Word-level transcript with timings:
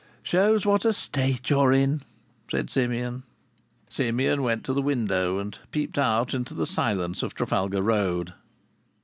"Shows 0.23 0.65
what 0.65 0.83
a 0.83 0.93
state 0.93 1.47
you're 1.51 1.71
in," 1.71 2.01
said 2.49 2.71
Simeon. 2.71 3.21
Simeon 3.87 4.41
went 4.41 4.63
to 4.63 4.73
the 4.73 4.81
window 4.81 5.37
and 5.37 5.59
peeped 5.69 5.99
out 5.99 6.33
into 6.33 6.55
the 6.55 6.65
silence 6.65 7.21
of 7.21 7.35
Trafalgar 7.35 7.83
Road. 7.83 8.33